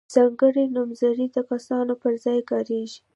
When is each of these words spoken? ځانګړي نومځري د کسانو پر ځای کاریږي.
ځانګړي 0.13 0.63
نومځري 0.75 1.25
د 1.33 1.37
کسانو 1.49 1.93
پر 2.01 2.13
ځای 2.23 2.39
کاریږي. 2.49 2.99